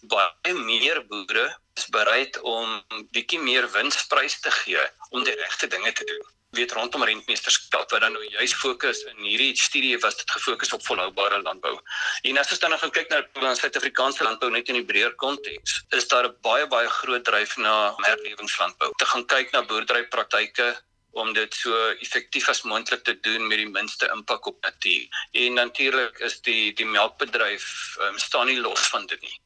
baie 0.00 0.54
meer 0.54 1.06
boere 1.06 1.58
is 1.74 1.86
bereid 1.86 2.40
om 2.40 2.82
bietjie 3.10 3.38
meer 3.38 3.70
winsprys 3.72 4.40
te 4.40 4.50
gee 4.50 4.86
om 5.10 5.24
die 5.24 5.34
regte 5.34 5.66
dinge 5.66 5.92
te 5.92 6.04
doen 6.04 6.26
weet 6.52 6.72
rondom 6.76 7.04
rentmeesterskap 7.08 7.90
wat 7.90 8.00
dan 8.04 8.12
nou 8.12 8.24
juist 8.28 8.54
fokus 8.60 9.00
in 9.08 9.24
hierdie 9.24 9.56
studie 9.56 9.98
was 10.04 10.16
dit 10.20 10.30
gefokus 10.30 10.72
op 10.76 10.84
volhoubare 10.84 11.40
landbou. 11.42 11.72
En 12.28 12.38
as 12.38 12.52
ons 12.52 12.60
dan 12.60 12.74
nou 12.74 12.80
gaan 12.82 12.92
kyk 12.92 13.08
na 13.12 13.54
Suid-Afrikaanse 13.56 14.26
landbou 14.26 14.50
net 14.52 14.68
in 14.68 14.80
die 14.80 14.84
breër 14.84 15.14
konteks, 15.24 15.80
is 15.96 16.08
daar 16.08 16.28
'n 16.28 16.36
baie 16.44 16.66
baie 16.66 16.88
groot 16.88 17.24
dryf 17.24 17.56
na 17.56 17.94
herlewingslandbou. 18.04 18.90
Te 18.96 19.06
gaan 19.06 19.26
kyk 19.26 19.52
na 19.52 19.62
boerderypraktyke 19.62 20.68
om 21.12 21.32
dit 21.32 21.54
so 21.54 21.72
effektief 22.00 22.48
as 22.48 22.62
moontlik 22.62 23.04
te 23.04 23.14
doen 23.20 23.46
met 23.46 23.58
die 23.60 23.68
minste 23.68 24.08
impak 24.14 24.46
op 24.46 24.60
natuur. 24.64 25.08
En 25.32 25.54
natuurlik 25.54 26.18
is 26.18 26.40
die 26.40 26.72
die 26.72 26.86
melkbedryf 26.86 27.96
um, 28.00 28.18
staan 28.18 28.46
nie 28.46 28.60
los 28.60 28.86
van 28.92 29.06
dit 29.06 29.20
nie. 29.20 29.36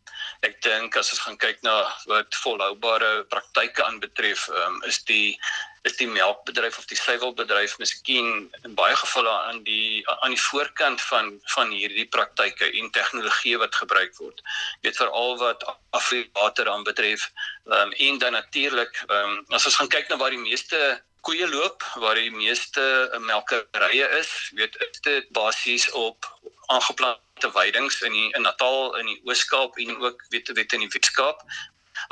Ek 0.45 0.59
dink 0.65 0.97
as 0.97 1.13
ons 1.15 1.23
gaan 1.25 1.39
kyk 1.41 1.63
na 1.65 1.77
wat 2.11 2.37
volhoubare 2.43 3.25
praktyke 3.33 3.85
aanbetref, 3.85 4.49
um, 4.53 4.83
is 4.85 5.01
die 5.09 5.39
is 5.87 5.97
die 6.01 6.09
melkbedryf 6.11 6.79
of 6.81 6.87
die 6.91 6.99
suiwelbedryf 6.99 7.77
miskien 7.79 8.29
in 8.67 8.75
baie 8.79 8.95
gevalle 8.99 9.33
aan 9.49 9.63
die 9.69 10.03
aan 10.17 10.35
die 10.35 10.43
voorkant 10.49 11.03
van 11.09 11.31
van 11.55 11.71
hierdie 11.71 12.09
praktyke 12.17 12.71
en 12.81 12.91
tegnologie 12.91 13.57
wat 13.63 13.75
gebruik 13.83 14.17
word. 14.19 14.43
Jy 14.81 14.89
weet 14.89 15.01
veral 15.03 15.37
wat 15.43 15.67
afriwater 15.99 16.71
aanbetref 16.73 17.29
um, 17.65 17.93
en 18.09 18.19
dan 18.19 18.35
natuurlik 18.39 19.03
um, 19.09 19.39
as 19.51 19.69
ons 19.71 19.79
gaan 19.81 19.93
kyk 19.93 20.11
na 20.11 20.19
waar 20.23 20.35
die 20.35 20.43
meeste 20.43 20.81
koeie 21.27 21.47
loop, 21.51 21.83
waar 22.03 22.19
die 22.19 22.31
meeste 22.31 22.83
melkerye 23.27 24.11
is, 24.19 24.33
weet 24.59 24.77
is 24.91 25.01
dit 25.07 25.31
basies 25.35 25.89
op 25.99 26.29
aangeplante 26.67 27.26
te 27.39 27.51
weidings 27.53 28.01
in 28.03 28.13
die 28.13 28.29
in 28.33 28.43
Natal 28.43 28.97
in 29.01 29.07
die 29.07 29.21
Oos-Kaap 29.25 29.79
en 29.79 29.97
ook 29.97 30.27
weet 30.29 30.53
weet 30.55 30.73
in 30.73 30.87
die 30.87 30.93
Weskaap. 30.93 31.43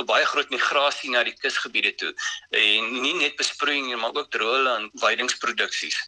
'n 0.00 0.07
baie 0.09 0.25
groot 0.25 0.50
migrasie 0.50 1.11
na 1.12 1.23
die 1.26 1.35
kusgebiede 1.37 1.93
toe. 2.00 2.12
En 2.50 2.90
nie 3.02 3.14
net 3.19 3.37
besproeiing 3.40 3.93
maar 4.00 4.16
ook 4.16 4.31
droëland 4.37 4.90
weidingsproduksies 5.02 5.99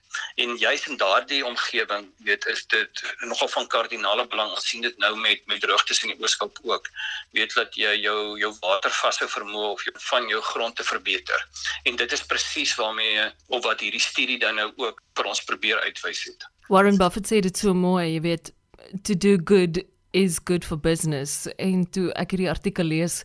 en 0.43 0.57
juis 0.63 0.87
in 0.91 0.97
daardie 1.03 1.43
omgewing 1.45 2.09
weet 2.29 2.47
is 2.53 2.65
dit 2.73 3.03
nogal 3.33 3.49
van 3.57 3.69
kardinale 3.75 4.27
belang. 4.33 4.51
Ons 4.51 4.69
sien 4.73 4.83
dit 4.89 4.99
nou 4.99 5.13
met 5.21 5.47
met 5.47 5.61
droogtes 5.61 6.03
in 6.03 6.15
die 6.15 6.21
ooskap 6.25 6.59
ook. 6.63 6.91
Weet 7.37 7.55
dat 7.55 7.77
jy 7.77 7.95
jou 8.07 8.39
jou 8.41 8.53
watervasse 8.61 9.29
vermoë 9.37 9.71
of 9.77 9.85
jou 9.85 9.95
van 10.09 10.29
jou 10.29 10.43
grond 10.51 10.77
te 10.77 10.85
verbeter. 10.85 11.49
En 11.85 11.97
dit 11.97 12.13
is 12.13 12.27
presies 12.27 12.75
waarmee 12.81 13.31
of 13.47 13.65
wat 13.65 13.81
hierdie 13.81 14.03
studie 14.03 14.39
dan 14.39 14.55
nou 14.63 14.73
ook 14.77 15.03
vir 15.15 15.33
ons 15.35 15.45
probeer 15.45 15.81
uitwys 15.81 16.25
het. 16.25 16.49
Warren 16.69 16.97
Buffett 16.99 17.29
sê 17.29 17.41
dit 17.41 17.57
so 17.57 17.75
mooi 17.75 18.15
jy 18.17 18.21
weet 18.21 18.56
to 19.02 19.14
do 19.14 19.37
good 19.37 19.85
is 20.12 20.38
good 20.38 20.64
for 20.64 20.78
business 20.81 21.47
en 21.57 21.85
toe 21.90 22.09
ek 22.16 22.35
hierdie 22.35 22.50
artikel 22.50 22.88
lees 22.88 23.23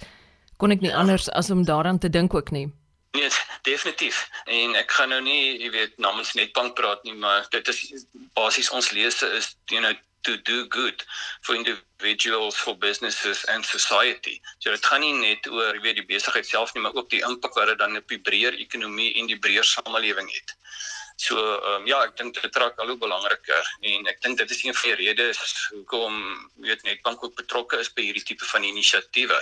kon 0.62 0.74
ek 0.76 0.84
nie 0.84 0.94
anders 0.94 1.30
as 1.40 1.50
om 1.50 1.66
daaraan 1.66 2.00
te 2.00 2.10
dink 2.10 2.34
ook 2.38 2.52
nie. 2.52 2.68
Nee, 3.12 3.30
definitief. 3.68 4.30
En 4.46 4.76
ek 4.80 4.92
gaan 4.92 5.10
nou 5.12 5.20
nie, 5.26 5.58
jy 5.60 5.72
weet, 5.74 5.98
namens 6.00 6.32
Netbank 6.38 6.78
praat 6.78 7.04
nie, 7.04 7.16
maar 7.18 7.48
dit 7.52 7.68
is 7.68 8.06
basies 8.38 8.70
ons 8.72 8.92
lese 8.96 9.28
is 9.40 9.56
you 9.74 9.82
know 9.82 9.92
to 10.24 10.38
do 10.46 10.68
good 10.70 11.04
for 11.42 11.56
individuals 11.56 12.56
for 12.56 12.78
businesses 12.78 13.44
and 13.46 13.66
society. 13.66 14.40
So 14.60 14.72
dit 14.72 14.86
gaan 14.86 15.02
nie 15.02 15.14
net 15.18 15.50
oor 15.50 15.74
jy 15.76 15.84
weet 15.88 16.00
die 16.00 16.08
besigheid 16.14 16.48
self 16.48 16.76
nie, 16.76 16.86
maar 16.86 16.96
ook 16.96 17.10
die 17.10 17.24
impak 17.26 17.58
wat 17.58 17.74
dit 17.74 17.82
dan 17.82 17.98
op 17.98 18.08
die 18.14 18.22
breër 18.22 18.60
ekonomie 18.62 19.12
en 19.20 19.32
die 19.32 19.40
breër 19.40 19.66
samelewing 19.68 20.30
het. 20.32 20.56
So 21.22 21.38
ehm 21.38 21.82
um, 21.82 21.88
ja, 21.90 22.00
ek 22.08 22.16
dink 22.18 22.34
dit 22.42 22.56
raak 22.62 22.80
al 22.82 22.90
hoe 22.94 22.98
belangriker 23.02 23.68
en 23.90 24.08
ek 24.10 24.22
dink 24.26 24.40
dit 24.40 24.54
is 24.56 24.64
een 24.64 24.78
van 24.78 24.90
die 24.90 24.98
redes 25.06 25.42
hoekom 25.74 26.16
weet 26.68 26.82
Netbank 26.88 27.24
ook 27.28 27.36
betrokke 27.42 27.78
is 27.84 27.92
by 27.94 28.08
hierdie 28.08 28.26
tipe 28.32 28.48
van 28.54 28.66
inisiatiewe 28.66 29.38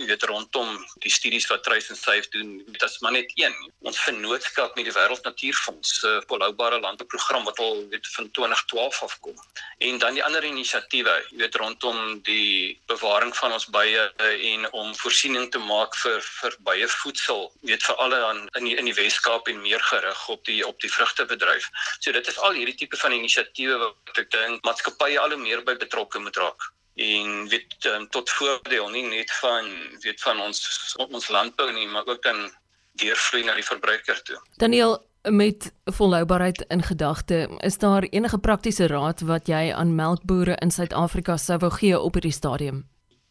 jy 0.00 0.06
weet 0.08 0.24
rondom 0.28 0.70
die 1.04 1.12
studies 1.12 1.46
wat 1.50 1.62
Trace 1.66 1.92
and 1.92 2.00
Safe 2.00 2.28
doen, 2.32 2.54
dit 2.64 2.82
is 2.82 2.98
maar 3.04 3.12
net 3.12 3.32
een. 3.36 3.54
Ons 3.88 4.00
vennootskap 4.00 4.76
met 4.76 4.88
die 4.88 4.94
Wêreld 4.94 5.22
Natuurfonds 5.26 5.92
se 6.00 6.08
uh, 6.08 6.22
volhoubare 6.30 6.80
landbouprogram 6.80 7.44
wat 7.44 7.58
al 7.58 7.84
weet 7.92 8.08
van 8.14 8.30
2012 8.30 9.02
afkom. 9.02 9.36
En 9.78 9.98
dan 9.98 10.16
die 10.16 10.24
ander 10.24 10.44
inisiatiewe, 10.44 11.14
jy 11.30 11.42
weet 11.44 11.60
rondom 11.60 12.20
die 12.28 12.80
bewaring 12.90 13.34
van 13.36 13.52
ons 13.52 13.68
bye 13.74 14.08
en 14.32 14.68
om 14.72 14.94
voorsiening 15.02 15.50
te 15.52 15.60
maak 15.60 15.96
vir 16.02 16.20
vir 16.40 16.58
baie 16.68 16.88
voedsel, 16.88 17.50
weet 17.60 17.84
vir 17.84 18.04
alle 18.04 18.20
aan 18.30 18.44
in 18.60 18.70
die, 18.70 18.76
in 18.80 18.88
die 18.88 18.96
Wes-Kaap 18.96 19.48
en 19.52 19.60
meer 19.62 19.82
gerig 19.92 20.28
op 20.28 20.44
die 20.48 20.60
op 20.66 20.80
die 20.80 20.92
vrugtebedryf. 20.92 21.68
So 22.00 22.12
dit 22.12 22.28
is 22.28 22.38
al 22.38 22.56
hierdie 22.56 22.78
tipe 22.84 22.96
van 22.96 23.12
inisiatiewe 23.12 23.78
wat 23.84 24.22
ek 24.24 24.30
dink 24.32 24.64
maatskappye 24.64 25.20
al 25.20 25.36
hoe 25.36 25.42
meer 25.42 25.64
by 25.66 25.76
betrokke 25.76 26.22
moet 26.22 26.40
raak 26.40 26.72
en 26.94 27.48
weet 27.48 27.86
um, 27.88 28.08
tot 28.08 28.30
voordeel 28.30 28.88
nie 28.90 29.06
net 29.08 29.32
van 29.40 29.70
weet 30.00 30.20
van 30.20 30.40
ons 30.40 30.94
ons 31.08 31.28
landbou 31.28 31.72
nie 31.72 31.86
maar 31.88 32.06
ook 32.06 32.22
dan 32.22 32.50
deurvloei 33.00 33.44
na 33.44 33.54
die 33.56 33.64
verbruiker 33.64 34.22
toe. 34.22 34.36
Daniel 34.60 34.98
met 35.22 35.72
volhoubaarheid 35.84 36.64
in 36.68 36.82
gedagte, 36.82 37.48
is 37.58 37.78
daar 37.78 38.02
enige 38.02 38.38
praktiese 38.38 38.86
raad 38.86 39.20
wat 39.20 39.46
jy 39.46 39.72
aan 39.72 39.94
melkbooie 39.94 40.56
in 40.58 40.70
Suid-Afrika 40.70 41.36
sou 41.36 41.58
wou 41.58 41.70
gee 41.70 41.98
op 41.98 42.18
hierdie 42.18 42.34
stadium? 42.34 42.82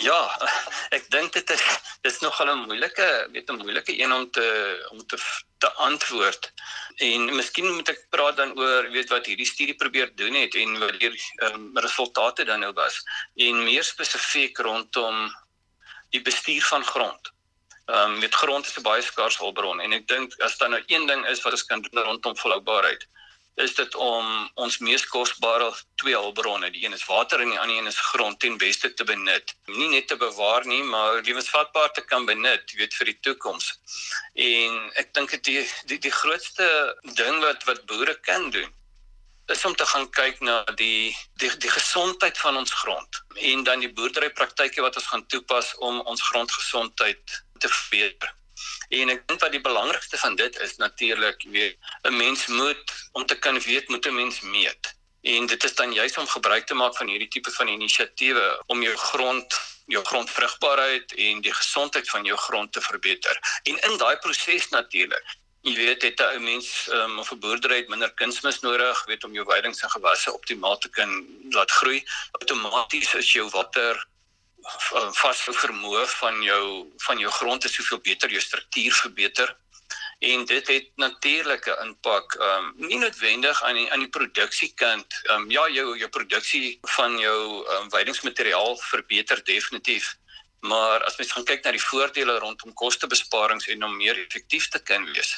Ja, 0.01 0.17
ek 0.97 1.05
dink 1.13 1.33
dit 1.35 1.51
is 1.53 1.63
dis 2.01 2.19
nogal 2.25 2.49
'n 2.49 2.65
moeilike, 2.65 3.07
weet 3.33 3.49
'n 3.49 3.61
moeilike 3.61 3.93
een 3.93 4.13
om 4.13 4.25
te 4.31 4.47
om 4.89 5.05
te 5.05 5.17
te 5.61 5.69
antwoord. 5.87 6.51
En 6.97 7.35
miskien 7.35 7.69
moet 7.75 7.89
ek 7.93 8.01
praat 8.09 8.37
dan 8.37 8.57
oor 8.57 8.89
weet 8.89 9.09
wat 9.13 9.29
hierdie 9.29 9.45
studie 9.45 9.75
probeer 9.75 10.09
doen 10.15 10.33
het 10.33 10.55
en 10.55 10.79
wat 10.79 10.97
die 10.99 11.11
um, 11.45 11.69
resultate 11.85 12.45
dan 12.45 12.65
nou 12.65 12.73
was 12.73 12.97
en 13.35 13.63
meer 13.63 13.83
spesifiek 13.83 14.57
rondom 14.57 15.29
die 16.09 16.21
bestuur 16.21 16.65
van 16.73 16.83
grond. 16.83 17.31
Ehm 17.85 18.11
um, 18.13 18.19
met 18.19 18.33
grond 18.41 18.65
is 18.65 18.77
'n 18.77 18.87
baie 18.89 19.01
skaars 19.01 19.37
hulpbron 19.37 19.81
en 19.81 19.93
ek 19.93 20.07
dink 20.07 20.33
as 20.41 20.57
daar 20.57 20.69
nou 20.69 20.83
een 20.87 21.05
ding 21.05 21.27
is 21.27 21.41
wat 21.45 21.53
ons 21.53 21.65
kan 21.65 21.81
doen 21.81 22.03
rondom 22.03 22.37
volhoubaarheid, 22.37 23.05
is 23.55 23.73
dit 23.75 23.95
om 23.95 24.49
ons 24.55 24.77
mees 24.79 25.03
kosbare 25.11 25.71
twee 26.01 26.15
hulpbronne, 26.15 26.71
die 26.71 26.85
een 26.85 26.95
is 26.95 27.05
water 27.05 27.41
en 27.43 27.51
die 27.51 27.59
ander 27.59 27.77
een 27.77 27.87
is 27.91 27.99
grond 28.11 28.39
ten 28.39 28.57
beste 28.57 28.93
te 28.93 29.03
benut. 29.03 29.55
Nie 29.65 29.89
net 29.91 30.07
te 30.07 30.17
bewaar 30.17 30.65
nie, 30.65 30.83
maar 30.83 31.21
lewensvatbaar 31.21 31.91
te 31.91 32.01
kan 32.01 32.25
benut, 32.25 32.73
weet 32.79 32.93
vir 32.93 33.11
die 33.11 33.17
toekoms. 33.27 33.73
En 34.33 34.77
ek 35.01 35.13
dink 35.13 35.35
dit 35.37 35.43
die, 35.49 35.65
die 35.91 35.99
die 36.07 36.15
grootste 36.21 36.67
ding 37.17 37.41
wat 37.43 37.67
wat 37.69 37.85
boere 37.85 38.15
kan 38.27 38.49
doen 38.55 38.71
is 39.51 39.65
om 39.65 39.75
te 39.75 39.85
gaan 39.85 40.07
kyk 40.15 40.39
na 40.47 40.63
die 40.79 41.11
die 41.41 41.49
die 41.63 41.71
gesondheid 41.71 42.37
van 42.37 42.57
ons 42.57 42.73
grond 42.83 43.21
en 43.51 43.63
dan 43.67 43.83
die 43.83 43.91
boerderypraktyke 43.97 44.83
wat 44.85 44.95
ons 44.95 45.09
gaan 45.11 45.25
toepas 45.33 45.73
om 45.87 45.99
ons 46.01 46.21
grondgesondheid 46.29 47.41
te 47.59 47.69
verbeter. 47.69 48.31
En 48.89 49.09
ek 49.09 49.27
dink 49.27 49.39
wat 49.39 49.51
die 49.51 49.61
belangrikste 49.61 50.17
van 50.17 50.35
dit 50.35 50.59
is 50.59 50.75
natuurlik, 50.77 51.41
jy 51.41 51.51
weet, 51.51 51.77
'n 52.03 52.17
mens 52.17 52.47
moet 52.47 52.83
om 53.11 53.25
te 53.25 53.35
kan 53.35 53.59
weet, 53.59 53.89
moet 53.89 54.05
'n 54.05 54.15
mens 54.15 54.41
meet. 54.41 54.95
En 55.21 55.45
dit 55.45 55.63
is 55.63 55.75
dan 55.75 55.93
juist 55.93 56.17
om 56.17 56.27
gebruik 56.27 56.65
te 56.67 56.73
maak 56.73 56.95
van 56.97 57.07
hierdie 57.07 57.27
tipe 57.27 57.51
van 57.51 57.67
inisiatiewe 57.67 58.63
om 58.67 58.81
jou 58.81 58.95
grond 58.97 59.59
jou 59.85 60.03
grondvrugbaarheid 60.05 61.13
en 61.13 61.41
die 61.41 61.53
gesondheid 61.53 62.09
van 62.09 62.23
jou 62.23 62.37
grond 62.37 62.73
te 62.73 62.81
verbeter. 62.81 63.39
En 63.63 63.79
in 63.91 63.97
daai 63.97 64.17
proses 64.17 64.69
natuurlik 64.69 65.39
Jy 65.61 65.75
weet 65.77 66.01
dit 66.01 66.19
'n 66.19 66.43
mens 66.43 66.87
um, 66.89 67.19
of 67.19 67.31
'n 67.31 67.39
boerdery 67.39 67.75
het 67.75 67.89
minder 67.89 68.13
kunsmis 68.13 68.59
nodig, 68.59 69.05
weet 69.05 69.23
om 69.23 69.33
jou 69.33 69.45
weidings 69.45 69.81
en 69.81 69.89
gewasse 69.89 70.33
optimaal 70.33 70.77
te 70.77 70.89
kan 70.89 71.11
laat 71.49 71.71
groei. 71.71 72.03
Outomaties 72.31 73.13
is 73.13 73.31
jou 73.31 73.49
water 73.49 74.07
vaste 75.17 75.53
vermoë 75.53 76.05
van 76.19 76.41
jou 76.43 76.65
van 77.05 77.19
jou 77.19 77.31
grond 77.31 77.65
is 77.65 77.73
soveel 77.73 78.01
beter, 78.01 78.29
jou 78.29 78.41
struktuur 78.41 78.93
verbeter. 78.93 79.55
En 80.21 80.45
dit 80.45 80.67
het 80.67 80.89
natuurlike 80.95 81.77
impak, 81.83 82.35
ehm 82.37 82.65
um, 82.65 82.87
nie 82.87 82.99
noodwendig 83.01 83.63
aan 83.63 83.75
die 83.75 83.91
aan 83.91 83.99
die 84.05 84.09
produksiekant. 84.09 85.21
Ehm 85.23 85.41
um, 85.41 85.51
ja, 85.51 85.69
jou 85.69 85.97
jou 85.97 86.09
produksie 86.09 86.79
van 86.95 87.17
jou 87.17 87.67
um, 87.75 87.89
weidingsmateriaal 87.89 88.77
verbeter 88.77 89.43
definitief. 89.43 90.15
Maar 90.61 91.03
as 91.09 91.17
mens 91.17 91.31
gaan 91.33 91.45
kyk 91.49 91.63
na 91.65 91.71
die 91.73 91.81
voordele 91.81 92.35
rondom 92.39 92.73
kostebesparings 92.77 93.67
en 93.73 93.83
om 93.83 93.95
meer 93.97 94.17
effektief 94.21 94.67
te 94.69 94.79
kan 94.79 95.05
wees, 95.13 95.31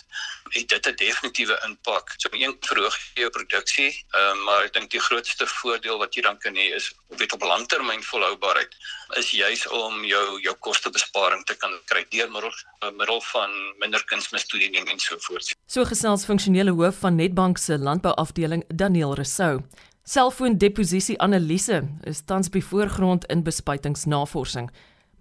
het 0.52 0.68
dit 0.68 0.88
'n 0.88 0.96
definitiewe 0.96 1.56
impak. 1.68 2.14
So 2.18 2.30
een 2.32 2.58
verhoog 2.60 2.98
jou 3.14 3.30
produksie, 3.30 4.06
uh, 4.12 4.34
maar 4.46 4.64
ek 4.64 4.74
dink 4.74 4.92
die 4.92 5.00
grootste 5.00 5.48
voordeel 5.48 5.98
wat 5.98 6.16
jy 6.16 6.22
dan 6.22 6.38
kan 6.38 6.56
hê 6.56 6.76
is 6.76 6.92
op 7.08 7.18
weet 7.20 7.34
op 7.34 7.42
langtermyn 7.42 8.04
volhoubaarheid 8.04 8.76
is 9.16 9.32
juis 9.32 9.68
om 9.68 10.04
jou 10.06 10.42
jou 10.42 10.56
kostebesparing 10.60 11.46
te 11.46 11.56
kan 11.56 11.72
kry 11.86 12.06
deur 12.10 12.32
middel 12.32 12.52
middel 12.92 13.22
van 13.22 13.52
minder 13.80 14.04
kunsmistoediening 14.04 14.90
en 14.90 15.00
so 15.00 15.16
voort. 15.20 15.56
So 15.68 15.86
gesels 15.86 16.26
funksionele 16.26 16.72
hoof 16.72 17.00
van 17.00 17.16
Netbank 17.16 17.58
se 17.58 17.78
landbouafdeling 17.78 18.64
Daniel 18.68 19.14
Resou. 19.14 19.62
Selfoondeposisie 20.04 21.16
analise 21.24 21.78
is 22.04 22.22
tans 22.28 22.50
by 22.50 22.60
voorgrond 22.62 23.26
in 23.32 23.44
bespuitingsnavorsing. 23.44 24.68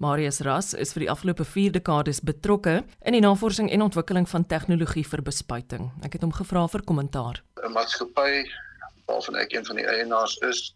Marius 0.03 0.41
Ras 0.43 0.73
is 0.75 0.91
vir 0.97 1.05
die 1.05 1.11
afgelope 1.13 1.45
4 1.47 1.77
dekades 1.77 2.19
betrokke 2.27 2.73
in 3.07 3.15
die 3.15 3.23
navorsing 3.23 3.69
en 3.71 3.85
ontwikkeling 3.85 4.25
van 4.27 4.47
tegnologie 4.51 5.05
vir 5.07 5.21
bespuiting. 5.23 5.93
Ek 6.03 6.17
het 6.17 6.25
hom 6.27 6.33
gevra 6.35 6.65
vir 6.73 6.83
kommentaar. 6.89 7.39
'n 7.63 7.71
Maatskappy 7.77 8.43
waarvan 9.07 9.39
ek 9.43 9.55
een 9.55 9.67
van 9.69 9.79
die 9.79 9.87
eienaars 9.87 10.35
is, 10.49 10.75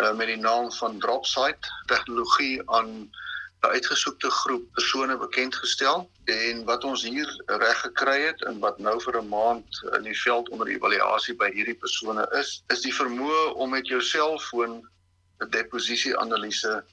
uh, 0.00 0.14
met 0.16 0.32
die 0.32 0.40
naam 0.40 0.72
van 0.78 0.96
Dropsite 0.98 1.68
tegnologie 1.92 2.62
aan 2.78 2.88
'n 3.04 3.74
uitgesoekte 3.76 4.30
groep 4.30 4.64
persone 4.72 5.18
bekend 5.18 5.54
gestel 5.60 6.08
en 6.24 6.64
wat 6.64 6.84
ons 6.84 7.04
hier 7.04 7.28
reg 7.46 7.78
gekry 7.84 8.18
het 8.30 8.44
en 8.48 8.58
wat 8.64 8.78
nou 8.78 8.96
vir 9.00 9.20
'n 9.20 9.28
maand 9.28 9.84
in 9.96 10.08
die 10.08 10.20
veld 10.24 10.48
onder 10.48 10.72
evaluasie 10.72 11.36
by 11.36 11.52
hierdie 11.52 11.80
persone 11.84 12.24
is, 12.40 12.64
is 12.72 12.80
die 12.80 12.96
vermoë 12.96 13.54
om 13.54 13.70
met 13.70 13.86
jou 13.86 14.00
selfoon 14.00 14.80
'n 15.40 15.50
deposisie 15.50 16.16
analise 16.16 16.84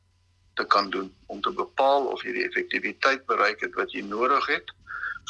te 0.61 0.67
kan 0.75 0.89
doen 0.93 1.09
om 1.33 1.41
te 1.41 1.53
bepaal 1.63 2.05
of 2.13 2.21
jy 2.25 2.35
die 2.37 2.45
effektiwiteit 2.45 3.25
bereik 3.31 3.65
het 3.65 3.75
wat 3.79 3.97
jy 3.97 4.05
nodig 4.05 4.47
het 4.53 4.73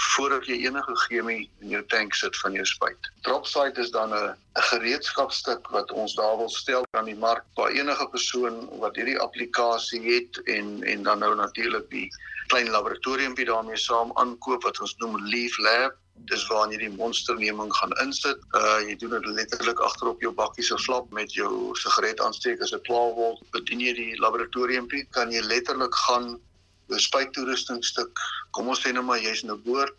voordat 0.02 0.48
jy 0.48 0.58
enige 0.66 0.94
chemie 1.06 1.50
in 1.62 1.74
jou 1.76 1.82
tank 1.92 2.16
sit 2.16 2.38
van 2.42 2.56
jou 2.56 2.66
spuit. 2.66 3.10
Dropsite 3.28 3.82
is 3.84 3.92
dan 3.92 4.14
'n 4.16 4.32
'n 4.32 4.62
gereedskapstuk 4.72 5.68
wat 5.76 5.92
ons 5.92 6.16
daar 6.16 6.38
wil 6.38 6.50
stel 6.50 6.86
aan 6.98 7.06
die 7.12 7.16
mark 7.16 7.44
waar 7.56 7.72
enige 7.72 8.08
persoon 8.08 8.56
wat 8.80 8.96
hierdie 8.96 9.20
applikasie 9.20 10.02
het 10.14 10.42
en 10.44 10.84
en 10.84 11.04
dan 11.04 11.20
nou 11.20 11.36
natuurlik 11.36 11.90
die 11.90 12.10
klein 12.48 12.70
laboratoriumpie 12.70 13.46
daarmee 13.46 13.78
saam 13.78 14.12
aankoop 14.14 14.64
wat 14.64 14.80
ons 14.80 14.96
noem 14.98 15.16
Leaf 15.28 15.58
Lab 15.58 15.96
dis 16.32 16.44
waar 16.48 16.70
jy 16.72 16.77
die 16.77 16.94
monsterneming 16.96 17.72
gaan 17.75 17.94
insit. 18.03 18.39
Uh 18.58 18.80
jy 18.88 18.96
doen 19.01 19.15
dit 19.18 19.25
letterlik 19.39 19.80
agter 19.80 20.12
op 20.12 20.22
jou 20.22 20.32
bakkie 20.34 20.63
se 20.63 20.77
flap 20.77 21.12
met 21.12 21.34
jou 21.34 21.74
sigaret 21.82 22.22
aansteek 22.22 22.62
as 22.62 22.74
'n 22.74 22.84
12 22.88 23.15
volt. 23.15 23.44
Bedien 23.51 23.80
jy 23.80 23.94
die 23.94 24.22
laboratoriumpie, 24.22 25.08
kan 25.12 25.32
jy 25.32 25.41
letterlik 25.41 25.96
gaan 26.06 26.39
jou 26.88 27.00
spuittoerusting 27.00 27.84
stuk. 27.84 28.12
Kom 28.51 28.68
ons 28.68 28.82
sê 28.84 28.94
nou 28.94 29.03
maar 29.03 29.20
jy's 29.20 29.44
nou 29.44 29.58
boord 29.58 29.96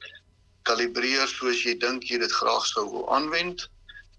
kalibreer 0.69 1.27
soos 1.29 1.65
jy 1.67 1.75
dink 1.79 2.05
jy 2.11 2.19
dit 2.23 2.33
graag 2.33 2.67
sou 2.67 2.85
wil 2.91 3.09
aanwend 3.15 3.69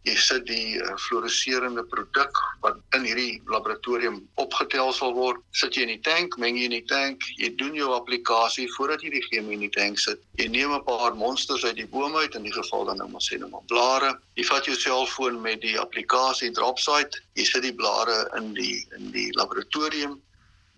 jy 0.03 0.13
sit 0.19 0.43
die 0.49 0.79
uh, 0.81 0.95
fluoreserende 0.99 1.83
produk 1.87 2.39
wat 2.63 2.79
in 2.97 3.05
hierdie 3.07 3.39
laboratorium 3.47 4.17
opgetel 4.41 4.91
sal 4.95 5.13
word, 5.15 5.39
sit 5.55 5.77
jy 5.77 5.85
in 5.87 5.93
die 5.93 6.03
tank, 6.03 6.35
meng 6.41 6.57
jy 6.59 6.65
in 6.67 6.75
die 6.75 6.87
tank, 6.89 7.23
jy 7.39 7.53
doen 7.59 7.77
jou 7.77 7.93
applikasie 7.95 8.67
voordat 8.75 9.05
jy 9.05 9.13
die 9.15 9.23
chemie 9.29 9.55
in 9.55 9.63
die 9.63 9.71
tank 9.71 10.01
sit. 10.03 10.19
Jy 10.41 10.49
neem 10.51 10.75
'n 10.75 10.83
paar 10.83 11.15
monsters 11.15 11.63
uit 11.63 11.79
die 11.79 11.87
boom 11.87 12.17
uit, 12.19 12.35
in 12.35 12.43
die 12.43 12.55
geval 12.55 12.85
dan 12.91 12.99
nou 12.99 13.07
maar 13.15 13.23
sê 13.23 13.39
nou 13.39 13.49
maar 13.49 13.67
blare. 13.71 14.11
Jy 14.35 14.45
vat 14.51 14.67
jou 14.67 14.75
selfoon 14.75 15.41
met 15.41 15.61
die 15.61 15.79
applikasie 15.79 16.51
dropsite, 16.51 17.23
jy 17.39 17.45
sit 17.47 17.63
die 17.63 17.75
blare 17.75 18.27
in 18.37 18.53
die 18.53 18.83
in 18.97 19.11
die 19.11 19.31
laboratorium 19.39 20.19